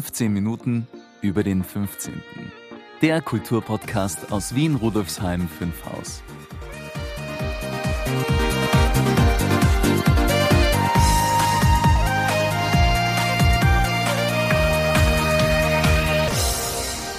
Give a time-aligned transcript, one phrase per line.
[0.00, 0.86] 15 Minuten
[1.20, 2.22] über den 15.
[3.02, 6.22] Der Kulturpodcast aus Wien Rudolfsheim 5 Haus.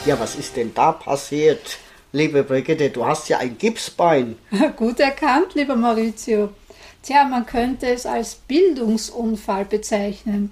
[0.08, 1.78] Ja, was ist denn da passiert?
[2.12, 4.38] Liebe Brigitte, du hast ja ein Gipsbein.
[4.76, 6.50] Gut erkannt, lieber Maurizio.
[7.04, 10.52] Tja, man könnte es als Bildungsunfall bezeichnen.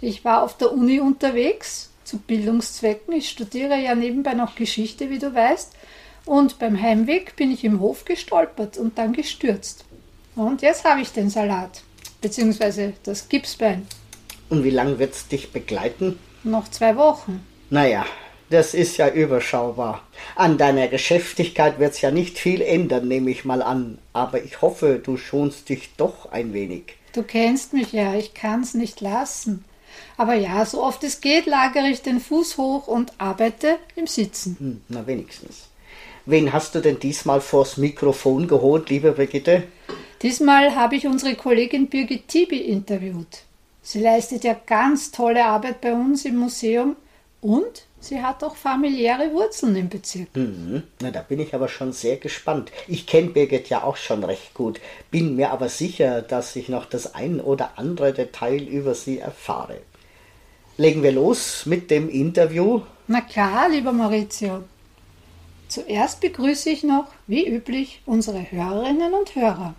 [0.00, 3.14] Ich war auf der Uni unterwegs zu Bildungszwecken.
[3.14, 5.72] Ich studiere ja nebenbei noch Geschichte, wie du weißt.
[6.26, 9.84] Und beim Heimweg bin ich im Hof gestolpert und dann gestürzt.
[10.36, 11.82] Und jetzt habe ich den Salat,
[12.20, 13.86] beziehungsweise das Gipsbein.
[14.48, 16.18] Und wie lange wird es dich begleiten?
[16.42, 17.46] Noch zwei Wochen.
[17.70, 18.04] Naja,
[18.50, 20.02] das ist ja überschaubar.
[20.36, 23.98] An deiner Geschäftigkeit wird's ja nicht viel ändern, nehme ich mal an.
[24.12, 26.96] Aber ich hoffe, du schonst dich doch ein wenig.
[27.12, 29.64] Du kennst mich ja, ich kann's nicht lassen.
[30.16, 34.56] Aber ja, so oft es geht, lagere ich den Fuß hoch und arbeite im Sitzen.
[34.58, 35.68] Hm, na wenigstens.
[36.26, 39.64] Wen hast du denn diesmal vors Mikrofon geholt, liebe Brigitte?
[40.22, 43.42] Diesmal habe ich unsere Kollegin Birgit Tibi interviewt.
[43.82, 46.96] Sie leistet ja ganz tolle Arbeit bei uns im Museum
[47.42, 50.28] und sie hat auch familiäre Wurzeln im Bezirk.
[50.34, 50.84] Mhm.
[51.02, 52.72] Na, da bin ich aber schon sehr gespannt.
[52.88, 56.86] Ich kenne Birgit ja auch schon recht gut, bin mir aber sicher, dass ich noch
[56.86, 59.76] das ein oder andere Detail über sie erfahre.
[60.76, 62.80] Legen wir los mit dem Interview.
[63.06, 64.64] Na klar, lieber Maurizio.
[65.68, 69.76] Zuerst begrüße ich noch, wie üblich, unsere Hörerinnen und Hörer.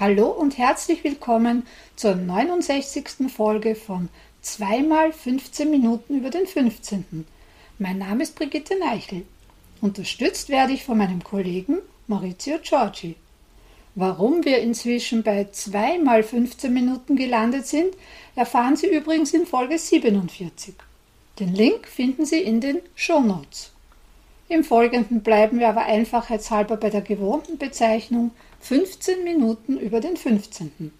[0.00, 3.30] Hallo und herzlich willkommen zur 69.
[3.30, 4.08] Folge von
[4.40, 7.26] zweimal 15 Minuten über den 15.
[7.78, 9.26] Mein Name ist Brigitte Neichel.
[9.82, 13.16] Unterstützt werde ich von meinem Kollegen Maurizio Giorgi.
[13.96, 17.94] Warum wir inzwischen bei zweimal 15 Minuten gelandet sind,
[18.34, 20.74] erfahren Sie übrigens in Folge 47.
[21.38, 23.70] Den Link finden Sie in den Show Notes.
[24.48, 30.92] Im Folgenden bleiben wir aber einfachheitshalber bei der gewohnten Bezeichnung 15 Minuten über den 15.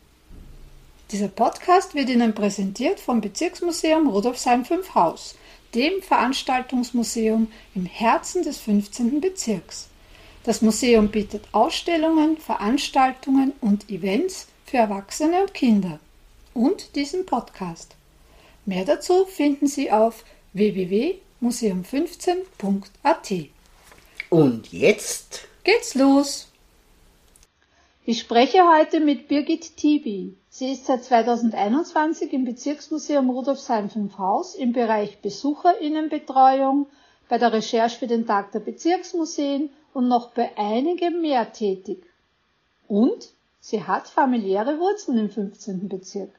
[1.10, 5.34] Dieser Podcast wird Ihnen präsentiert vom Bezirksmuseum Rudolfsheim 5 Haus,
[5.74, 9.20] dem Veranstaltungsmuseum im Herzen des 15.
[9.20, 9.88] Bezirks.
[10.44, 16.00] Das Museum bietet Ausstellungen, Veranstaltungen und Events für Erwachsene und Kinder
[16.52, 17.96] und diesen Podcast.
[18.66, 20.22] Mehr dazu finden Sie auf
[20.52, 23.32] www.museum15.at.
[24.28, 26.48] Und jetzt geht's los!
[28.04, 30.36] Ich spreche heute mit Birgit Tibi.
[30.50, 36.86] Sie ist seit 2021 im Bezirksmuseum Rudolfsheim 5 Haus im Bereich Besucherinnenbetreuung,
[37.30, 42.04] bei der Recherche für den Tag der Bezirksmuseen und noch bei einigem mehr tätig.
[42.86, 45.88] Und sie hat familiäre Wurzeln im 15.
[45.88, 46.30] Bezirk.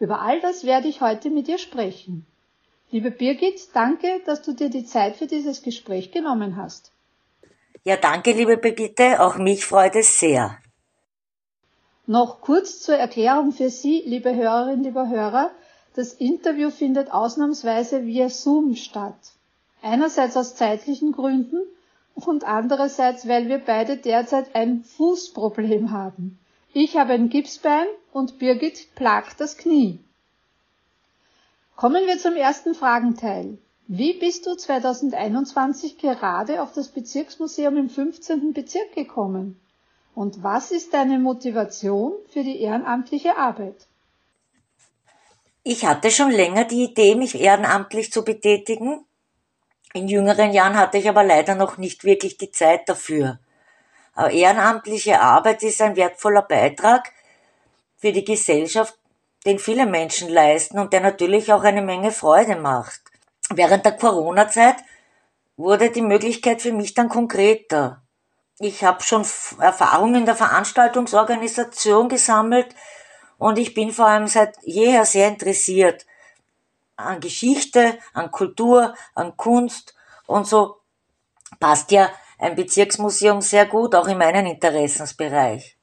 [0.00, 2.26] Über all das werde ich heute mit ihr sprechen.
[2.90, 6.92] Liebe Birgit, danke, dass du dir die Zeit für dieses Gespräch genommen hast.
[7.84, 9.20] Ja, danke, liebe Brigitte.
[9.20, 10.58] Auch mich freut es sehr.
[12.06, 15.50] Noch kurz zur Erklärung für Sie, liebe Hörerinnen, liebe Hörer.
[15.94, 19.16] Das Interview findet ausnahmsweise via Zoom statt.
[19.80, 21.62] Einerseits aus zeitlichen Gründen
[22.14, 26.38] und andererseits, weil wir beide derzeit ein Fußproblem haben.
[26.72, 29.98] Ich habe ein Gipsbein und Birgit plagt das Knie.
[31.76, 33.58] Kommen wir zum ersten Fragenteil.
[33.86, 38.52] Wie bist du 2021 gerade auf das Bezirksmuseum im 15.
[38.52, 39.60] Bezirk gekommen?
[40.14, 43.86] Und was ist deine Motivation für die ehrenamtliche Arbeit?
[45.64, 49.04] Ich hatte schon länger die Idee, mich ehrenamtlich zu betätigen.
[49.94, 53.38] In jüngeren Jahren hatte ich aber leider noch nicht wirklich die Zeit dafür.
[54.14, 57.10] Aber ehrenamtliche Arbeit ist ein wertvoller Beitrag
[57.96, 58.98] für die Gesellschaft,
[59.46, 63.00] den viele Menschen leisten und der natürlich auch eine Menge Freude macht.
[63.48, 64.76] Während der Corona-Zeit
[65.56, 68.04] wurde die Möglichkeit für mich dann konkreter
[68.58, 69.26] ich habe schon
[69.58, 72.68] Erfahrungen in der Veranstaltungsorganisation gesammelt
[73.36, 76.06] und ich bin vor allem seit jeher sehr interessiert
[76.96, 79.94] an Geschichte, an Kultur, an Kunst
[80.26, 80.80] und so
[81.60, 85.76] passt ja ein Bezirksmuseum sehr gut auch in meinen Interessensbereich.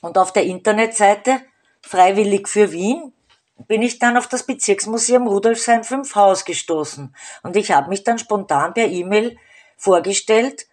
[0.00, 1.40] Und auf der Internetseite
[1.82, 3.12] Freiwillig für Wien
[3.66, 8.18] bin ich dann auf das Bezirksmuseum Rudolfsheim 5 Haus gestoßen und ich habe mich dann
[8.18, 9.36] spontan per E-Mail
[9.76, 10.66] vorgestellt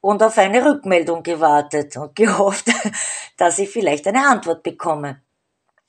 [0.00, 2.66] und auf eine Rückmeldung gewartet und gehofft,
[3.36, 5.22] dass ich vielleicht eine Antwort bekomme.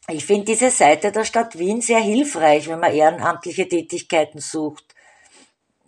[0.08, 4.84] Ich finde diese Seite der Stadt Wien sehr hilfreich, wenn man ehrenamtliche Tätigkeiten sucht.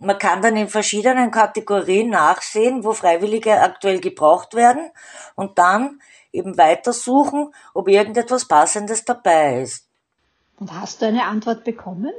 [0.00, 4.90] Man kann dann in verschiedenen Kategorien nachsehen, wo Freiwillige aktuell gebraucht werden
[5.34, 6.00] und dann
[6.32, 9.88] eben weitersuchen, ob irgendetwas Passendes dabei ist.
[10.58, 12.12] Und hast du eine Antwort bekommen?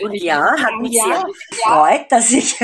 [0.00, 2.58] Und ja, hat mich ja, sehr gefreut, dass ich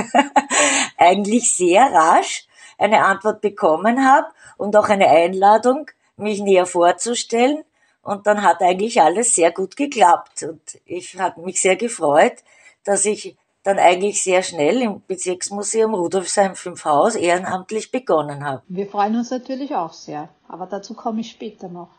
[0.96, 2.46] eigentlich sehr rasch
[2.78, 4.26] eine Antwort bekommen habe
[4.56, 7.64] und auch eine Einladung, mich näher vorzustellen.
[8.02, 10.42] Und dann hat eigentlich alles sehr gut geklappt.
[10.44, 12.36] Und ich habe mich sehr gefreut,
[12.84, 18.62] dass ich dann eigentlich sehr schnell im Bezirksmuseum Rudolfsheim 5 Haus ehrenamtlich begonnen habe.
[18.68, 21.90] Wir freuen uns natürlich auch sehr, aber dazu komme ich später noch.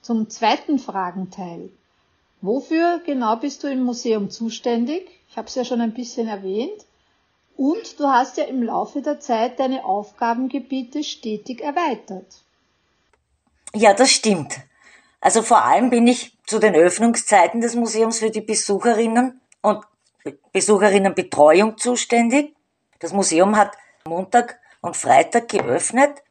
[0.00, 1.68] Zum zweiten Fragenteil.
[2.40, 5.10] Wofür genau bist du im Museum zuständig?
[5.28, 6.86] Ich habe es ja schon ein bisschen erwähnt.
[7.58, 12.40] Und du hast ja im Laufe der Zeit deine Aufgabengebiete stetig erweitert.
[13.74, 14.56] Ja, das stimmt.
[15.20, 19.84] Also vor allem bin ich zu den Öffnungszeiten des Museums für die Besucherinnen und
[20.52, 22.54] Besucherinnenbetreuung zuständig.
[22.98, 23.76] Das Museum hat
[24.06, 26.22] Montag und Freitag geöffnet.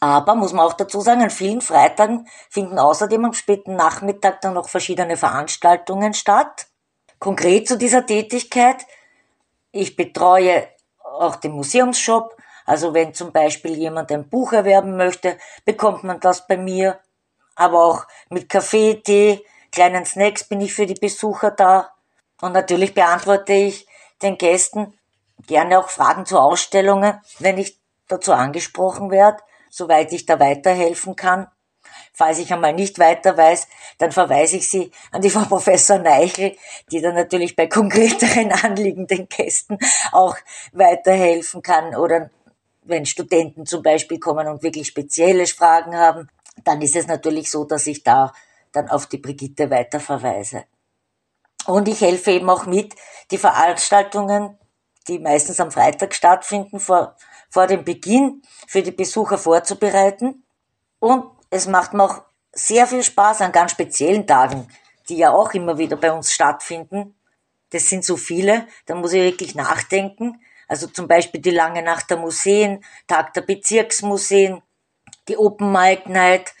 [0.00, 4.54] Aber, muss man auch dazu sagen, an vielen Freitagen finden außerdem am späten Nachmittag dann
[4.54, 6.66] noch verschiedene Veranstaltungen statt.
[7.18, 8.84] Konkret zu dieser Tätigkeit,
[9.72, 10.68] ich betreue
[11.02, 12.36] auch den Museumsshop.
[12.66, 17.00] Also wenn zum Beispiel jemand ein Buch erwerben möchte, bekommt man das bei mir.
[17.54, 21.90] Aber auch mit Kaffee, Tee, kleinen Snacks bin ich für die Besucher da.
[22.40, 23.86] Und natürlich beantworte ich
[24.22, 24.98] den Gästen
[25.46, 27.78] gerne auch Fragen zu Ausstellungen, wenn ich
[28.08, 31.48] dazu angesprochen werde, soweit ich da weiterhelfen kann.
[32.12, 33.66] Falls ich einmal nicht weiter weiß,
[33.98, 36.56] dann verweise ich Sie an die Frau Professor Neichel,
[36.90, 39.78] die dann natürlich bei konkreteren Anliegen den Gästen
[40.12, 40.36] auch
[40.72, 41.94] weiterhelfen kann.
[41.96, 42.30] Oder
[42.82, 46.28] wenn Studenten zum Beispiel kommen und wirklich spezielle Fragen haben,
[46.62, 48.32] dann ist es natürlich so, dass ich da
[48.72, 50.64] dann auf die Brigitte weiterverweise.
[51.66, 52.94] Und ich helfe eben auch mit,
[53.30, 54.58] die Veranstaltungen,
[55.08, 57.16] die meistens am Freitag stattfinden, vor,
[57.50, 60.44] vor dem Beginn für die Besucher vorzubereiten.
[60.98, 62.22] Und es macht mir auch
[62.52, 64.68] sehr viel Spaß an ganz speziellen Tagen,
[65.08, 67.14] die ja auch immer wieder bei uns stattfinden.
[67.70, 70.40] Das sind so viele, da muss ich wirklich nachdenken.
[70.68, 74.62] Also zum Beispiel die lange Nacht der Museen, Tag der Bezirksmuseen,
[75.28, 76.54] die Open Mic Night,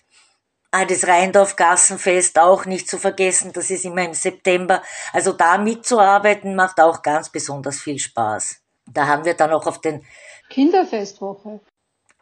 [0.76, 4.82] Ah, das Rheindorf-Gassenfest auch nicht zu vergessen, das ist immer im September.
[5.12, 8.56] Also da mitzuarbeiten macht auch ganz besonders viel Spaß.
[8.84, 10.04] Da haben wir dann auch auf den
[10.50, 11.60] Kinderfestwoche.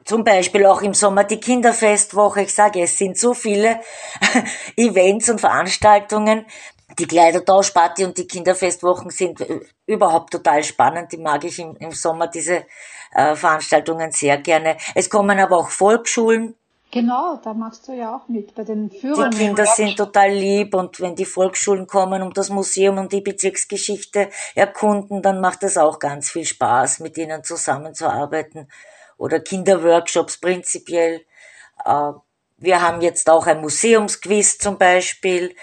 [0.04, 2.42] Zum Beispiel auch im Sommer die Kinderfestwoche.
[2.42, 3.80] Ich sage, es sind so viele
[4.76, 6.44] Events und Veranstaltungen.
[6.98, 11.10] Die Kleidertauschparty und die Kinderfestwochen sind äh, überhaupt total spannend.
[11.12, 12.66] Die mag ich im, im Sommer, diese
[13.14, 14.76] äh, Veranstaltungen sehr gerne.
[14.94, 16.54] Es kommen aber auch Volksschulen
[16.92, 19.30] Genau, da machst du ja auch mit bei den Führungen.
[19.30, 23.22] Die Kinder sind total lieb und wenn die Volksschulen kommen und das Museum und die
[23.22, 28.70] Bezirksgeschichte erkunden, dann macht es auch ganz viel Spaß, mit ihnen zusammenzuarbeiten.
[29.16, 31.24] Oder Kinderworkshops prinzipiell.
[31.82, 32.12] Äh,
[32.58, 35.56] wir haben jetzt auch ein Museumsquiz zum Beispiel.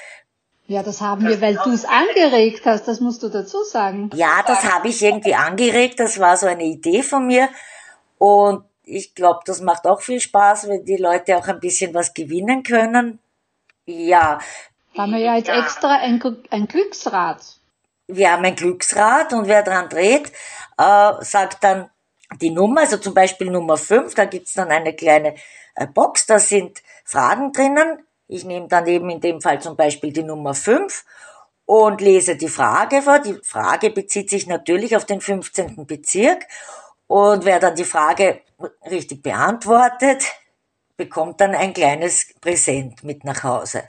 [0.70, 4.12] Ja, das haben wir, weil du es angeregt hast, das musst du dazu sagen.
[4.14, 7.50] Ja, das habe ich irgendwie angeregt, das war so eine Idee von mir.
[8.20, 12.14] Und ich glaube, das macht auch viel Spaß, wenn die Leute auch ein bisschen was
[12.14, 13.18] gewinnen können.
[13.88, 14.38] Ja.
[14.96, 16.22] Haben wir ja jetzt extra ein,
[16.52, 17.42] ein Glücksrad.
[18.06, 20.32] Wir haben ein Glücksrad und wer dran dreht,
[20.78, 21.90] äh, sagt dann
[22.40, 25.34] die Nummer, also zum Beispiel Nummer 5, da gibt's dann eine kleine
[25.74, 28.04] äh, Box, da sind Fragen drinnen.
[28.30, 31.04] Ich nehme dann eben in dem Fall zum Beispiel die Nummer 5
[31.66, 33.18] und lese die Frage vor.
[33.18, 35.88] Die Frage bezieht sich natürlich auf den 15.
[35.88, 36.46] Bezirk
[37.08, 38.42] und wer dann die Frage
[38.90, 40.24] richtig beantwortet,
[40.96, 43.84] bekommt dann ein kleines Präsent mit nach Hause.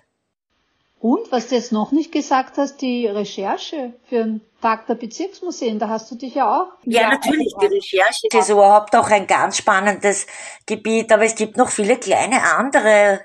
[1.01, 5.79] Und was du jetzt noch nicht gesagt hast, die Recherche für den Tag der Bezirksmuseen,
[5.79, 6.69] da hast du dich ja auch.
[6.85, 10.27] Ja, natürlich, die Recherche ist überhaupt auch ein ganz spannendes
[10.67, 13.21] Gebiet, aber es gibt noch viele kleine andere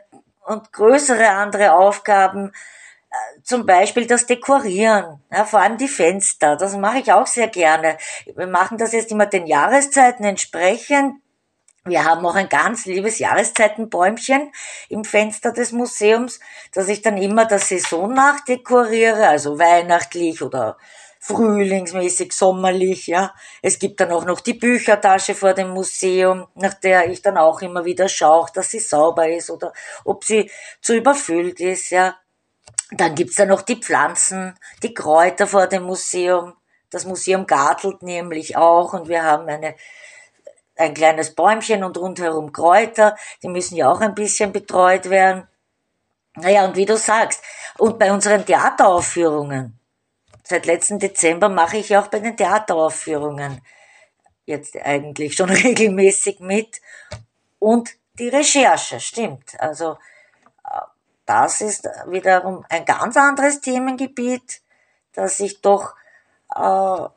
[0.46, 2.52] und größere andere Aufgaben,
[3.44, 7.98] zum Beispiel das Dekorieren, ja, vor allem die Fenster, das mache ich auch sehr gerne.
[8.36, 11.22] Wir machen das jetzt immer den Jahreszeiten entsprechend.
[11.86, 14.52] Wir haben auch ein ganz liebes Jahreszeitenbäumchen
[14.90, 16.40] im Fenster des Museums,
[16.74, 20.78] das ich dann immer der Saison nach dekoriere, also weihnachtlich oder
[21.26, 23.34] frühlingsmäßig, sommerlich, ja.
[23.64, 27.62] Es gibt dann auch noch die Büchertasche vor dem Museum, nach der ich dann auch
[27.64, 30.52] immer wieder schaue, dass sie sauber ist oder ob sie
[30.82, 32.16] zu überfüllt ist, ja.
[32.92, 34.54] Dann gibt's da noch die Pflanzen,
[34.84, 36.54] die Kräuter vor dem Museum.
[36.92, 39.74] Das Museum gartelt nämlich auch und wir haben eine,
[40.76, 43.16] ein kleines Bäumchen und rundherum Kräuter.
[43.42, 45.48] Die müssen ja auch ein bisschen betreut werden.
[46.36, 47.42] Naja, und wie du sagst,
[47.80, 49.80] und bei unseren Theateraufführungen.
[50.48, 53.62] Seit letzten Dezember mache ich auch bei den Theateraufführungen
[54.46, 56.82] jetzt eigentlich schon regelmäßig mit.
[57.58, 59.60] Und die Recherche, stimmt.
[59.60, 59.98] Also
[61.26, 64.62] das ist wiederum ein ganz anderes Themengebiet,
[65.14, 65.96] das ich doch
[66.56, 67.08] äh,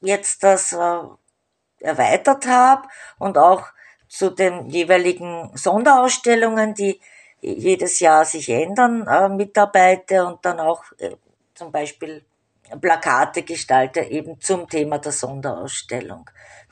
[0.00, 1.00] jetzt das äh,
[1.80, 2.86] erweitert habe
[3.18, 3.64] und auch
[4.08, 7.00] zu den jeweiligen Sonderausstellungen, die
[7.40, 11.16] jedes Jahr sich ändern, äh, mitarbeite und dann auch äh,
[11.54, 12.24] zum Beispiel
[12.80, 16.28] Plakate gestalte eben zum Thema der Sonderausstellung.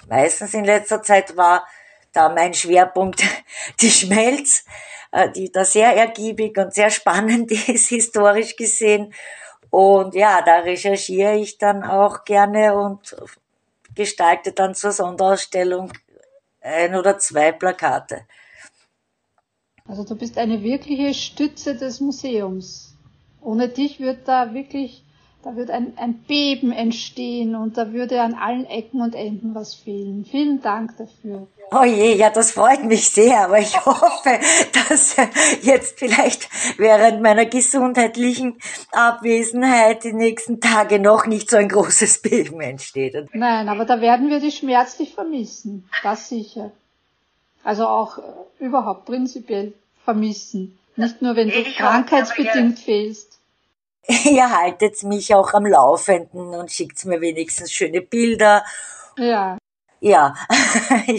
[0.09, 1.67] Meistens in letzter Zeit war
[2.13, 3.23] da mein Schwerpunkt
[3.81, 4.65] die Schmelz,
[5.13, 9.13] äh, die da sehr ergiebig und sehr spannend ist, historisch gesehen.
[9.71, 13.17] Und ja, da recherchiere ich dann auch gerne und
[13.95, 15.93] gestalte dann zur Sonderausstellung
[16.61, 18.27] ein oder zwei Plakate.
[19.87, 22.97] Also du bist eine wirkliche Stütze des Museums.
[23.41, 25.04] Ohne dich wird da wirklich,
[25.45, 29.75] da wird ein, ein Beben entstehen und da würde an allen Ecken und Enden was
[29.75, 30.25] fehlen.
[30.25, 31.47] Vielen Dank dafür.
[31.71, 34.39] Oh je, ja, das freut mich sehr, aber ich hoffe,
[34.89, 35.17] dass
[35.63, 36.49] jetzt vielleicht
[36.79, 38.57] während meiner gesundheitlichen
[38.93, 43.15] Abwesenheit die nächsten Tage noch nicht so ein großes Beben entsteht.
[43.35, 46.71] Nein, aber da werden wir dich schmerzlich vermissen, das sicher.
[47.63, 48.23] Also auch äh,
[48.65, 49.75] überhaupt prinzipiell
[50.05, 50.79] vermissen.
[50.97, 53.34] Nicht nur, wenn du ich krankheitsbedingt fehlst.
[54.25, 58.65] Ihr haltet mich auch am Laufenden und schickt mir wenigstens schöne Bilder.
[59.17, 59.57] Ja.
[60.01, 60.35] Ja.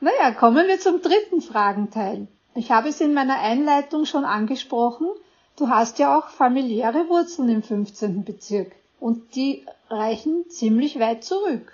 [0.00, 2.26] naja, kommen wir zum dritten Fragenteil.
[2.54, 5.08] Ich habe es in meiner Einleitung schon angesprochen.
[5.56, 8.24] Du hast ja auch familiäre Wurzeln im 15.
[8.24, 11.72] Bezirk und die reichen ziemlich weit zurück.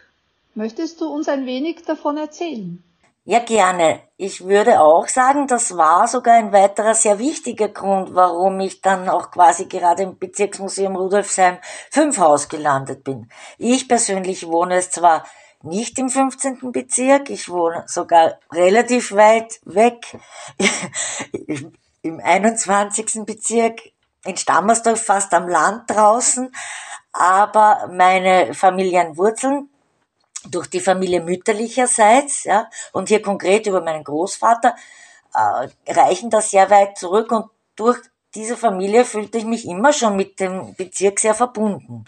[0.55, 2.83] Möchtest du uns ein wenig davon erzählen?
[3.29, 4.03] Ja, gerne.
[4.17, 9.09] Ich würde auch sagen, das war sogar ein weiterer sehr wichtiger Grund, warum ich dann
[9.09, 11.59] auch quasi gerade im Bezirksmuseum Rudolfsheim
[11.91, 13.29] 5 Haus gelandet bin.
[13.59, 15.25] Ich persönlich wohne es zwar
[15.63, 16.71] nicht im 15.
[16.71, 20.17] Bezirk, ich wohne sogar relativ weit weg
[22.03, 23.25] im 21.
[23.27, 23.81] Bezirk
[24.25, 26.55] in Stammersdorf, fast am Land draußen,
[27.13, 29.69] aber meine Familienwurzeln
[30.51, 34.75] durch die Familie mütterlicherseits, ja, und hier konkret über meinen Großvater,
[35.35, 37.99] äh, reichen da sehr weit zurück und durch
[38.35, 42.05] diese Familie fühlte ich mich immer schon mit dem Bezirk sehr verbunden.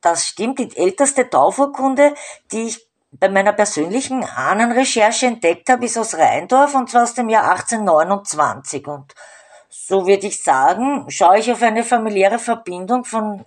[0.00, 2.14] Das stimmt, die älteste Taufurkunde,
[2.52, 7.28] die ich bei meiner persönlichen Ahnenrecherche entdeckt habe, ist aus Rheindorf und zwar aus dem
[7.28, 9.14] Jahr 1829 und
[9.70, 13.44] so würde ich sagen, schaue ich auf eine familiäre Verbindung von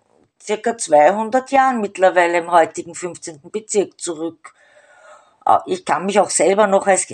[0.47, 3.41] circa 200 Jahren mittlerweile im heutigen 15.
[3.51, 4.53] Bezirk zurück.
[5.45, 7.07] Äh, ich kann mich auch selber noch als,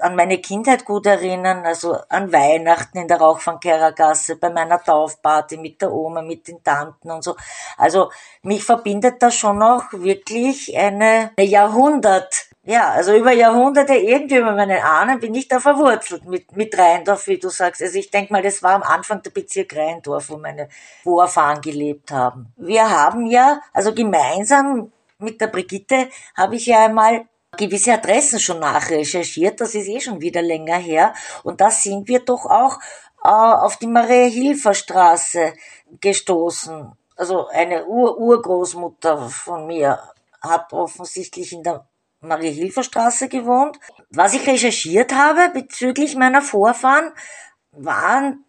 [0.00, 5.82] an meine Kindheit gut erinnern, also an Weihnachten in der Rauchfangkehrergasse, bei meiner Taufparty mit
[5.82, 7.36] der Oma, mit den Tanten und so.
[7.76, 8.10] Also
[8.42, 14.52] mich verbindet da schon noch wirklich eine, eine Jahrhundert ja, also über Jahrhunderte, irgendwie über
[14.52, 17.82] meine Ahnen bin ich da verwurzelt mit, mit Rheindorf, wie du sagst.
[17.82, 20.68] Also ich denke mal, das war am Anfang der Bezirk Rheindorf, wo meine
[21.02, 22.52] Vorfahren gelebt haben.
[22.56, 28.60] Wir haben ja, also gemeinsam mit der Brigitte habe ich ja einmal gewisse Adressen schon
[28.60, 31.12] nachrecherchiert, das ist eh schon wieder länger her.
[31.42, 32.78] Und da sind wir doch auch
[33.24, 35.54] äh, auf die Maria-Hilfer-Straße
[36.00, 36.92] gestoßen.
[37.16, 39.98] Also eine Ur-Urgroßmutter von mir
[40.40, 41.89] hat offensichtlich in der
[42.20, 43.78] Marie-Hilfer-Straße gewohnt.
[44.10, 47.12] Was ich recherchiert habe bezüglich meiner Vorfahren,
[47.72, 48.44] waren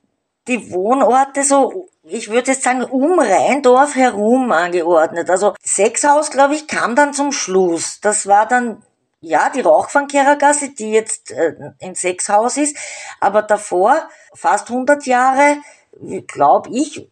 [0.47, 5.29] die Wohnorte so, ich würde jetzt sagen, um Rheindorf herum angeordnet.
[5.29, 7.99] Also Sechshaus, glaube ich, kam dann zum Schluss.
[8.01, 8.83] Das war dann,
[9.19, 12.75] ja, die Rauchfangkehrergasse, die jetzt äh, in Sechshaus ist.
[13.19, 15.57] Aber davor, fast 100 Jahre,
[16.27, 17.07] glaube ich,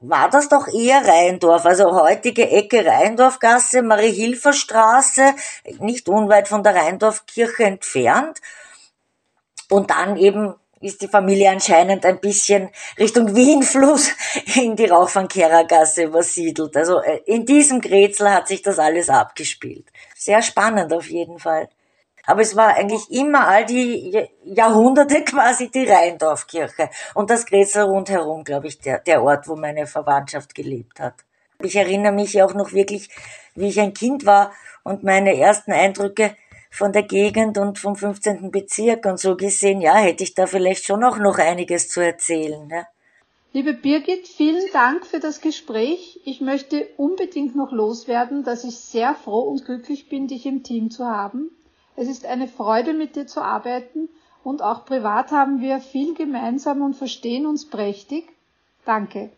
[0.00, 5.34] war das doch eher Rheindorf, also heutige Ecke Rheindorfgasse, Marie-Hilfer-Straße,
[5.80, 8.40] nicht unweit von der Rheindorfkirche entfernt.
[9.68, 14.10] Und dann eben ist die Familie anscheinend ein bisschen Richtung Wienfluss
[14.56, 16.76] in die Rauchfangkehrergasse übersiedelt.
[16.76, 19.86] Also äh, in diesem Grätzl hat sich das alles abgespielt.
[20.14, 21.68] Sehr spannend auf jeden Fall.
[22.24, 28.44] Aber es war eigentlich immer all die Jahrhunderte quasi die Rheindorfkirche und das Gräser rundherum,
[28.44, 31.14] glaube ich, der, der Ort, wo meine Verwandtschaft gelebt hat.
[31.60, 33.08] Ich erinnere mich auch noch wirklich,
[33.54, 34.52] wie ich ein Kind war
[34.82, 36.36] und meine ersten Eindrücke
[36.70, 38.50] von der Gegend und vom 15.
[38.50, 42.68] Bezirk und so gesehen, ja, hätte ich da vielleicht schon auch noch einiges zu erzählen.
[42.70, 42.86] Ja.
[43.52, 46.20] Liebe Birgit, vielen Dank für das Gespräch.
[46.24, 50.90] Ich möchte unbedingt noch loswerden, dass ich sehr froh und glücklich bin, dich im Team
[50.90, 51.50] zu haben.
[51.96, 54.08] Es ist eine Freude, mit dir zu arbeiten
[54.44, 58.28] und auch privat haben wir viel gemeinsam und verstehen uns prächtig.
[58.84, 59.30] Danke.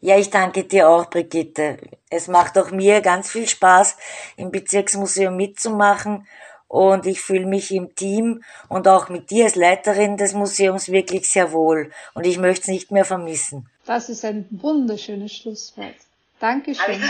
[0.00, 1.78] Ja, ich danke dir auch, Brigitte.
[2.10, 3.96] Es macht auch mir ganz viel Spaß,
[4.36, 6.26] im Bezirksmuseum mitzumachen
[6.68, 11.28] und ich fühle mich im Team und auch mit dir als Leiterin des Museums wirklich
[11.28, 13.68] sehr wohl und ich möchte es nicht mehr vermissen.
[13.86, 15.96] Das ist ein wunderschönes Schlusswort.
[16.38, 17.02] Dankeschön.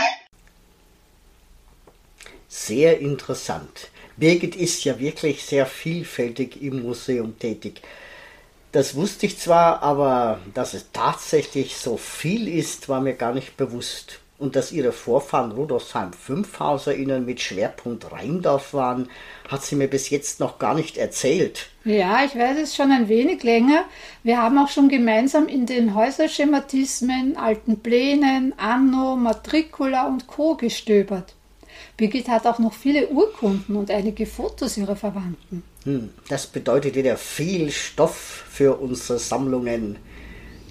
[2.47, 3.90] Sehr interessant.
[4.17, 7.81] Birgit ist ja wirklich sehr vielfältig im Museum tätig.
[8.71, 13.57] Das wusste ich zwar, aber dass es tatsächlich so viel ist, war mir gar nicht
[13.57, 14.19] bewusst.
[14.37, 19.07] Und dass ihre Vorfahren Rudolfsheim FünfhauserInnen mit Schwerpunkt Rheindorf waren,
[19.47, 21.69] hat sie mir bis jetzt noch gar nicht erzählt.
[21.83, 23.85] Ja, ich weiß es schon ein wenig länger.
[24.23, 30.55] Wir haben auch schon gemeinsam in den Häuserschematismen, alten Plänen, Anno, Matricula und Co.
[30.55, 31.35] gestöbert.
[31.97, 35.63] Birgit hat auch noch viele Urkunden und einige Fotos ihrer Verwandten.
[35.83, 39.97] Hm, das bedeutet wieder viel Stoff für unsere Sammlungen.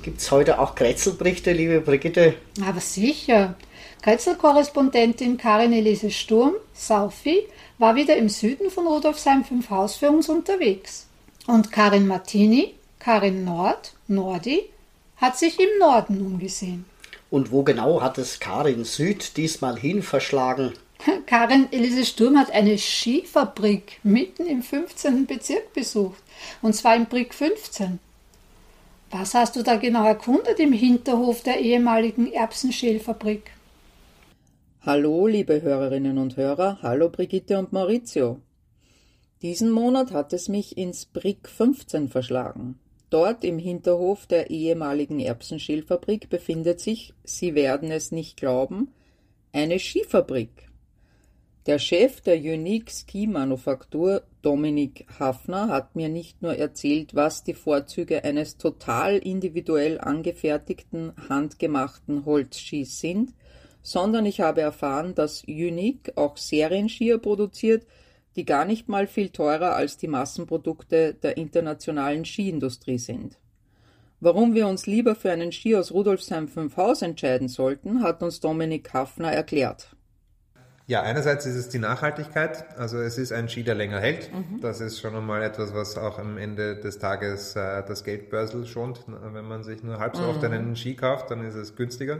[0.02, 2.34] Gibt es heute auch Kretzelberichte, liebe Brigitte?
[2.66, 3.54] Aber sicher.
[4.02, 7.46] Kretzel-Korrespondentin Karin Elise Sturm, Saufi,
[7.76, 11.06] war wieder im Süden von Rudolfsheim 5 Haus für uns unterwegs.
[11.46, 14.70] Und Karin Martini, Karin Nord, Nordi,
[15.16, 16.86] hat sich im Norden umgesehen.
[17.30, 20.72] Und wo genau hat es Karin Süd diesmal hin verschlagen?
[21.26, 25.26] Karin Elise Sturm hat eine Skifabrik mitten im 15.
[25.26, 26.22] Bezirk besucht.
[26.62, 27.98] Und zwar im Brick 15.
[29.10, 33.50] Was hast du da genau erkundet im Hinterhof der ehemaligen Erbsenschälfabrik?
[34.82, 38.40] Hallo, liebe Hörerinnen und Hörer, hallo Brigitte und Maurizio.
[39.42, 42.78] Diesen Monat hat es mich ins Brick 15 verschlagen.
[43.10, 48.92] Dort im Hinterhof der ehemaligen Erbsenschälfabrik befindet sich, Sie werden es nicht glauben,
[49.52, 50.69] eine Skifabrik.
[51.66, 57.52] Der Chef der Unique Ski Manufaktur, Dominik Hafner, hat mir nicht nur erzählt, was die
[57.52, 63.34] Vorzüge eines total individuell angefertigten, handgemachten Holzskis sind,
[63.82, 67.86] sondern ich habe erfahren, dass Unique auch Serienskier produziert,
[68.36, 73.38] die gar nicht mal viel teurer als die Massenprodukte der internationalen Skiindustrie sind.
[74.18, 78.40] Warum wir uns lieber für einen Ski aus Rudolfsheim 5 Haus entscheiden sollten, hat uns
[78.40, 79.94] Dominik Hafner erklärt.
[80.90, 82.76] Ja, einerseits ist es die Nachhaltigkeit.
[82.76, 84.28] Also es ist ein Ski, der länger hält.
[84.34, 84.60] Mhm.
[84.60, 89.04] Das ist schon einmal etwas, was auch am Ende des Tages äh, das Geldbörsel schont.
[89.06, 90.50] Wenn man sich nur halb so oft mhm.
[90.50, 92.18] einen Ski kauft, dann ist es günstiger.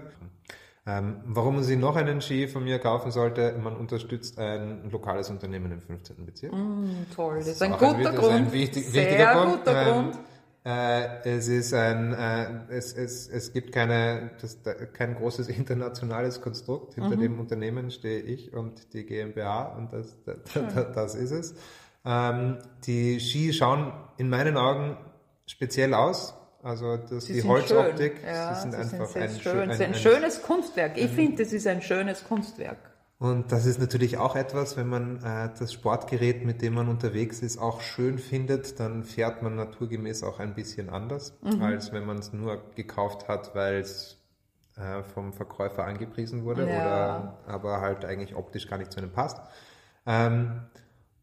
[0.86, 5.30] Ähm, warum man sich noch einen Ski von mir kaufen sollte, man unterstützt ein lokales
[5.30, 6.24] Unternehmen im 15.
[6.24, 6.52] Bezirk.
[6.52, 8.34] Mm, toll, das, das ist ein guter ein, Grund.
[8.34, 10.18] Ein wichtig, Sehr guter ähm, Grund.
[10.62, 14.58] Äh, es ist ein, äh, es, es, es gibt keine, das,
[14.92, 16.94] kein großes internationales Konstrukt.
[16.94, 17.20] Hinter mhm.
[17.20, 21.54] dem Unternehmen stehe ich und die GmbH und das, das, das, ist es.
[22.04, 24.98] Ähm, die Ski schauen in meinen Augen
[25.46, 26.34] speziell aus.
[26.62, 29.60] Also das, die Holzoptik, ja, sie sind sie einfach sind ein, schön.
[29.60, 30.98] ein, ein, ein, schönes Kunstwerk.
[30.98, 32.89] Ich finde, das ist ein schönes Kunstwerk.
[33.20, 37.40] Und das ist natürlich auch etwas, wenn man äh, das Sportgerät, mit dem man unterwegs
[37.40, 41.60] ist, auch schön findet, dann fährt man naturgemäß auch ein bisschen anders, mhm.
[41.60, 44.16] als wenn man es nur gekauft hat, weil es
[44.76, 46.78] äh, vom Verkäufer angepriesen wurde ja.
[46.80, 49.38] oder aber halt eigentlich optisch gar nicht zu einem passt.
[50.06, 50.62] Ähm,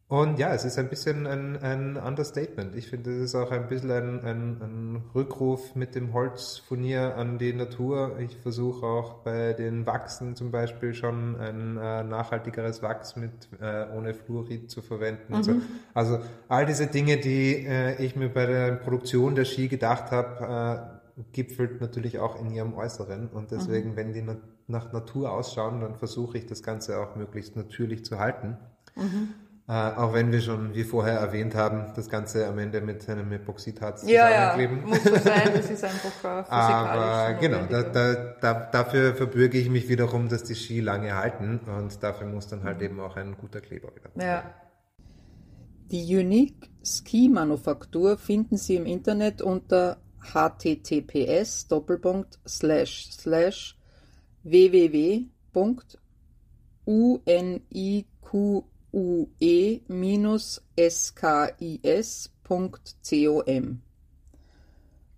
[0.10, 2.76] und ja, es ist ein bisschen ein, ein Understatement.
[2.78, 7.38] Ich finde, es ist auch ein bisschen ein, ein, ein Rückruf mit dem Holzfurnier an
[7.38, 8.17] die Natur.
[8.20, 13.86] Ich versuche auch bei den Wachsen zum Beispiel schon ein äh, nachhaltigeres Wachs mit äh,
[13.98, 15.34] ohne Fluorid zu verwenden.
[15.34, 15.63] Also, mhm.
[15.93, 20.12] Also, also, all diese Dinge, die äh, ich mir bei der Produktion der Ski gedacht
[20.12, 23.28] habe, äh, gipfelt natürlich auch in ihrem Äußeren.
[23.28, 23.96] Und deswegen, mhm.
[23.98, 24.38] wenn die na
[24.70, 28.58] nach Natur ausschauen, dann versuche ich das Ganze auch möglichst natürlich zu halten.
[28.98, 29.34] Mhm.
[29.69, 33.30] Äh, auch wenn wir schon, wie vorher erwähnt haben, das Ganze am Ende mit einem
[33.34, 34.80] Epoxidharz ja, zusammenkleben.
[34.80, 36.49] Ja, muss so sein, das ist einfach physikalisch.
[36.49, 41.60] Aber genau, da, da, da, dafür verbürge ich mich wiederum, dass die Ski lange halten
[41.67, 44.10] und dafür muss dann halt eben auch ein guter Kleber wieder.
[44.25, 44.53] Ja.
[45.91, 53.77] Die Unique Ski Manufaktur finden Sie im Internet unter https doppelpunkt slash slash
[54.43, 55.58] www.uniq
[58.91, 59.41] ue-skis.com.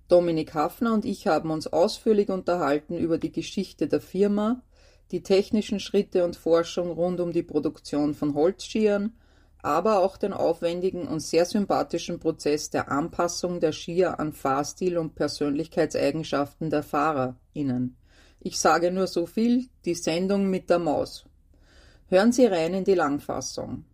[0.08, 4.63] Dominik Hafner und ich haben uns ausführlich unterhalten über die Geschichte der Firma,
[5.12, 9.13] die technischen Schritte und Forschung rund um die Produktion von Holzskiern,
[9.62, 15.15] aber auch den aufwendigen und sehr sympathischen Prozess der Anpassung der Skier an Fahrstil und
[15.15, 17.95] Persönlichkeitseigenschaften der FahrerInnen.
[18.39, 21.25] Ich sage nur so viel, die Sendung mit der Maus.
[22.10, 23.86] Hören Sie rein in die Langfassung.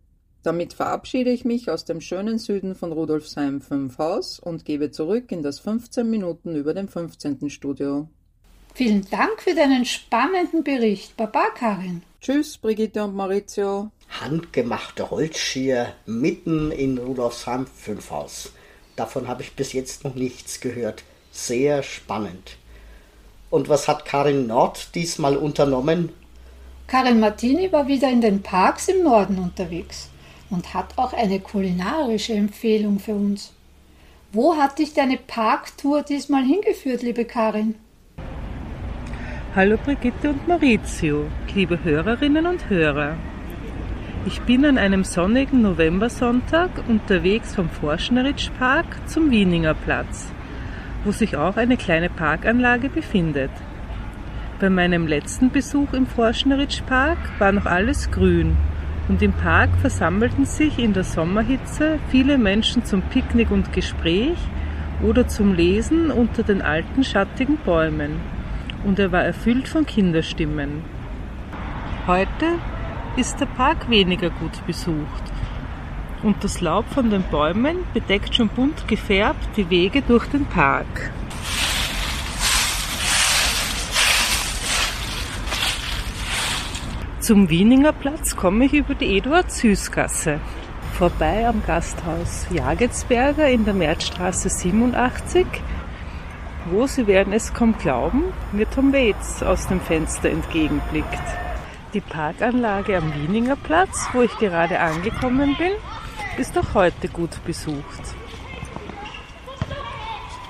[0.42, 5.30] Damit verabschiede ich mich aus dem schönen Süden von Rudolfsheim 5 Haus und gebe zurück
[5.32, 7.50] in das 15 Minuten über dem 15.
[7.50, 8.08] Studio.
[8.72, 12.02] Vielen Dank für deinen spannenden Bericht, Baba Karin.
[12.22, 13.90] Tschüss, Brigitte und Maurizio.
[14.08, 18.52] handgemachte Holzschier mitten in Rudolfsheim 5 Haus.
[18.94, 21.02] Davon habe ich bis jetzt noch nichts gehört.
[21.32, 22.56] Sehr spannend.
[23.50, 26.10] Und was hat Karin Nord diesmal unternommen?
[26.88, 30.08] Karin Martini war wieder in den Parks im Norden unterwegs
[30.50, 33.52] und hat auch eine kulinarische Empfehlung für uns.
[34.32, 37.74] Wo hat dich deine Parktour diesmal hingeführt, liebe Karin?
[39.56, 41.24] Hallo Brigitte und Maurizio,
[41.56, 43.16] liebe Hörerinnen und Hörer.
[44.24, 50.28] Ich bin an einem sonnigen Novembersonntag unterwegs vom Forschneritsch Park zum Wieninger Platz,
[51.04, 53.50] wo sich auch eine kleine Parkanlage befindet.
[54.58, 58.56] Bei meinem letzten Besuch im Forschneritsch Park war noch alles grün
[59.06, 64.38] und im Park versammelten sich in der Sommerhitze viele Menschen zum Picknick und Gespräch
[65.02, 68.12] oder zum Lesen unter den alten schattigen Bäumen
[68.82, 70.82] und er war erfüllt von Kinderstimmen.
[72.06, 72.46] Heute
[73.18, 75.24] ist der Park weniger gut besucht
[76.22, 81.12] und das Laub von den Bäumen bedeckt schon bunt gefärbt die Wege durch den Park.
[87.26, 90.38] Zum Wieninger Platz komme ich über die Eduard-Süß-Gasse.
[90.92, 95.44] Vorbei am Gasthaus Jagetsberger in der Märzstraße 87,
[96.66, 101.24] wo, Sie werden es kaum glauben, mir Tom Waits aus dem Fenster entgegenblickt.
[101.94, 105.72] Die Parkanlage am Wieninger Platz, wo ich gerade angekommen bin,
[106.38, 108.14] ist auch heute gut besucht.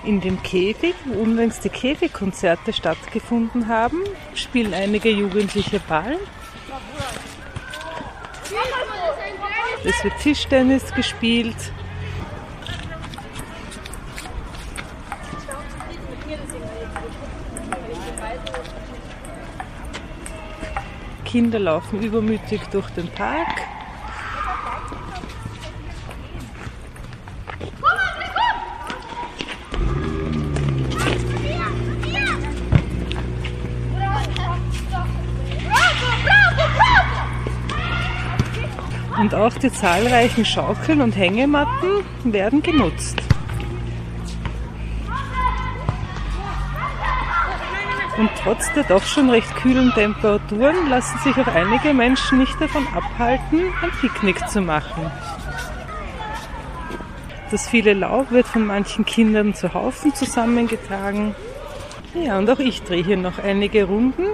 [0.04, 4.02] In dem Käfig, wo unlängst die Käfigkonzerte stattgefunden haben,
[4.34, 6.18] spielen einige Jugendliche Ball
[9.84, 11.56] Es wird Tischtennis gespielt.
[21.24, 23.75] Kinder laufen übermütig durch den Park.
[39.36, 43.20] Auch die zahlreichen Schaukeln und Hängematten werden genutzt.
[48.18, 52.86] Und trotz der doch schon recht kühlen Temperaturen lassen sich auch einige Menschen nicht davon
[52.94, 55.10] abhalten, ein Picknick zu machen.
[57.50, 61.34] Das viele Laub wird von manchen Kindern zu Haufen zusammengetragen.
[62.14, 64.24] Ja, und auch ich drehe hier noch einige Runden,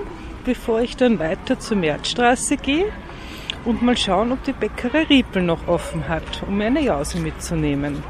[0.44, 2.86] bevor ich dann weiter zur Märzstraße gehe
[3.64, 8.03] und mal schauen, ob die Bäckerei Riepel noch offen hat, um eine Jause mitzunehmen.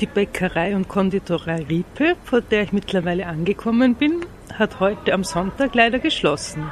[0.00, 4.24] Die Bäckerei und Konditorei Riepel, vor der ich mittlerweile angekommen bin,
[4.58, 6.70] hat heute am Sonntag leider geschlossen.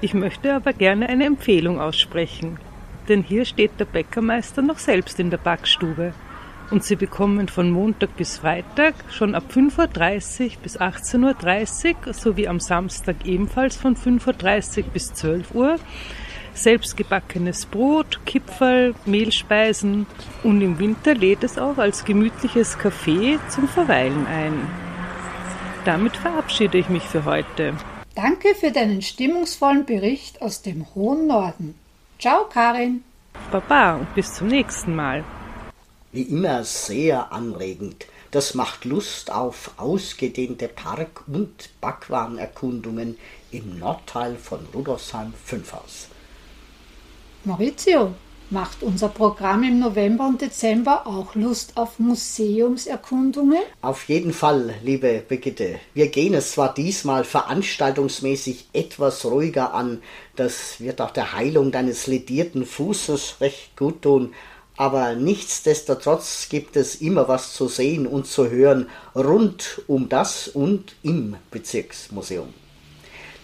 [0.00, 2.58] Ich möchte aber gerne eine Empfehlung aussprechen,
[3.08, 6.12] denn hier steht der Bäckermeister noch selbst in der Backstube
[6.72, 12.48] und Sie bekommen von Montag bis Freitag schon ab 5.30 Uhr bis 18.30 Uhr sowie
[12.48, 15.76] am Samstag ebenfalls von 5.30 Uhr bis 12 Uhr
[16.54, 20.06] selbstgebackenes Brot, Kipferl, Mehlspeisen
[20.42, 24.68] und im Winter lädt es auch als gemütliches Café zum Verweilen ein.
[25.84, 27.74] Damit verabschiede ich mich für heute.
[28.14, 31.74] Danke für deinen stimmungsvollen Bericht aus dem hohen Norden.
[32.18, 33.02] Ciao, Karin.
[33.50, 35.24] Baba und bis zum nächsten Mal.
[36.12, 38.06] Wie immer sehr anregend.
[38.30, 43.18] Das macht Lust auf ausgedehnte Park- und Backwarenerkundungen
[43.50, 46.08] im Nordteil von Rudolfsheim 5 Haus.
[47.44, 48.14] Maurizio,
[48.50, 53.58] macht unser Programm im November und Dezember auch Lust auf Museumserkundungen?
[53.80, 55.80] Auf jeden Fall, liebe Brigitte.
[55.92, 60.02] Wir gehen es zwar diesmal veranstaltungsmäßig etwas ruhiger an,
[60.36, 64.34] das wird auch der Heilung deines ledierten Fußes recht gut tun,
[64.76, 70.94] aber nichtsdestotrotz gibt es immer was zu sehen und zu hören rund um das und
[71.02, 72.54] im Bezirksmuseum.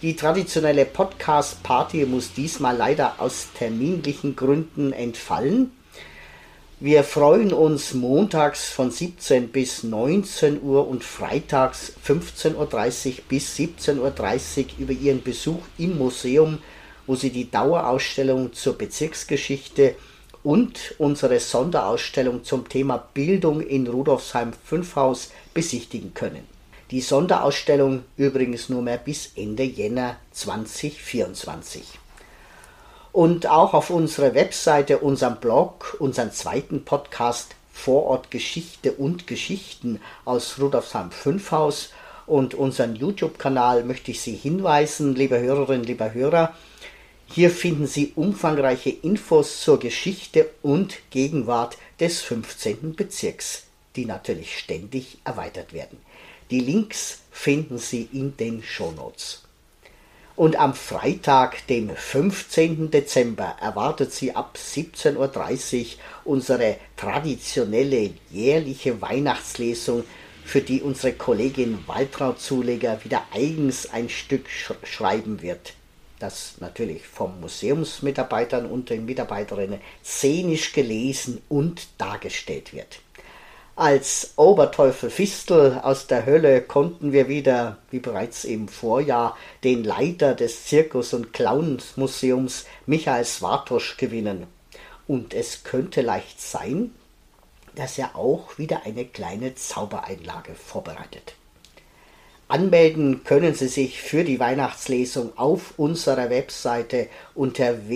[0.01, 5.71] Die traditionelle Podcast-Party muss diesmal leider aus terminlichen Gründen entfallen.
[6.79, 13.97] Wir freuen uns montags von 17 bis 19 Uhr und freitags 15.30 Uhr bis 17.30
[13.97, 16.59] Uhr über Ihren Besuch im Museum,
[17.05, 19.95] wo Sie die Dauerausstellung zur Bezirksgeschichte
[20.43, 26.58] und unsere Sonderausstellung zum Thema Bildung in Rudolfsheim 5 Haus besichtigen können.
[26.91, 31.83] Die Sonderausstellung übrigens nur mehr bis Ende Jänner 2024.
[33.11, 40.59] Und auch auf unserer Webseite, unserem Blog, unseren zweiten Podcast Vorort Geschichte und Geschichten aus
[40.59, 41.89] Rudolfsheim 5 Haus
[42.25, 46.55] und unseren YouTube-Kanal möchte ich Sie hinweisen, liebe Hörerinnen, lieber Hörer,
[47.27, 52.95] Hier finden Sie umfangreiche Infos zur Geschichte und Gegenwart des 15.
[52.95, 55.99] Bezirks, die natürlich ständig erweitert werden.
[56.51, 59.43] Die Links finden Sie in den Shownotes.
[60.35, 62.91] Und am Freitag, dem 15.
[62.91, 65.87] Dezember, erwartet Sie ab 17.30 Uhr
[66.23, 70.03] unsere traditionelle jährliche Weihnachtslesung,
[70.45, 75.73] für die unsere Kollegin Waltraud Zuleger wieder eigens ein Stück sch schreiben wird
[76.19, 82.99] das natürlich vom Museumsmitarbeitern und den Mitarbeiterinnen szenisch gelesen und dargestellt wird.
[83.79, 90.35] Als Oberteufel Fistel aus der Hölle konnten wir wieder, wie bereits im Vorjahr, den Leiter
[90.35, 94.47] des Zirkus- und Clownsmuseums Michael Swartosch gewinnen.
[95.07, 96.91] Und es könnte leicht sein,
[97.75, 101.35] dass er auch wieder eine kleine Zaubereinlage vorbereitet.
[102.49, 107.87] Anmelden können Sie sich für die Weihnachtslesung auf unserer Webseite unter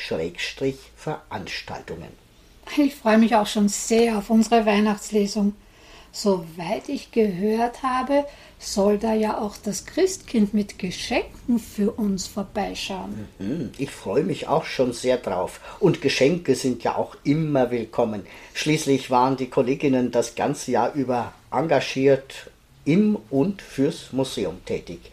[0.00, 2.08] www.museum15.at-veranstaltungen.
[2.76, 5.54] Ich freue mich auch schon sehr auf unsere Weihnachtslesung.
[6.12, 8.24] Soweit ich gehört habe,
[8.58, 13.28] soll da ja auch das Christkind mit Geschenken für uns vorbeischauen.
[13.38, 15.60] Mhm, ich freue mich auch schon sehr drauf.
[15.78, 18.26] Und Geschenke sind ja auch immer willkommen.
[18.54, 22.50] Schließlich waren die Kolleginnen das ganze Jahr über engagiert
[22.84, 25.12] im und fürs Museum tätig.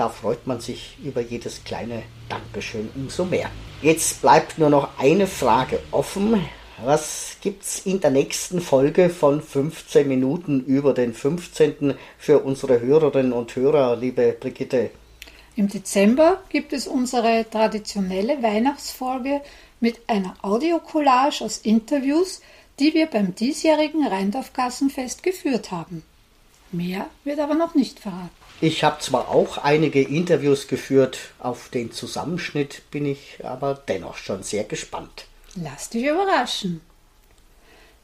[0.00, 3.50] Da freut man sich über jedes kleine Dankeschön umso mehr.
[3.82, 6.42] Jetzt bleibt nur noch eine Frage offen.
[6.82, 11.92] Was gibt's in der nächsten Folge von 15 Minuten über den 15.
[12.16, 14.88] für unsere Hörerinnen und Hörer, liebe Brigitte?
[15.54, 19.42] Im Dezember gibt es unsere traditionelle Weihnachtsfolge
[19.80, 22.40] mit einer Audiocollage aus Interviews,
[22.78, 26.02] die wir beim diesjährigen Rheindorf-Gassenfest geführt haben.
[26.72, 28.39] Mehr wird aber noch nicht verraten.
[28.62, 34.42] Ich habe zwar auch einige Interviews geführt, auf den Zusammenschnitt bin ich aber dennoch schon
[34.42, 35.24] sehr gespannt.
[35.54, 36.82] Lass dich überraschen.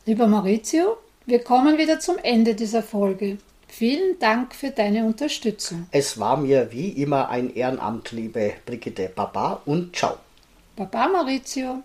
[0.07, 3.37] Lieber Maurizio, wir kommen wieder zum Ende dieser Folge.
[3.69, 5.89] Vielen Dank für deine Unterstützung.
[5.91, 9.13] Es war mir wie immer ein Ehrenamt, liebe Brigitte.
[9.15, 10.17] Baba und ciao.
[10.75, 11.83] Baba Maurizio.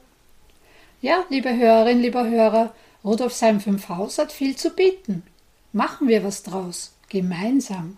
[1.01, 5.23] Ja, liebe Hörerin, lieber Hörer, Rudolfsheim 5 Haus hat viel zu bieten.
[5.73, 7.97] Machen wir was draus, gemeinsam.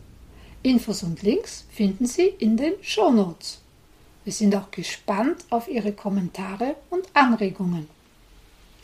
[0.63, 3.61] Infos und Links finden Sie in den Show Notes.
[4.23, 7.87] Wir sind auch gespannt auf Ihre Kommentare und Anregungen.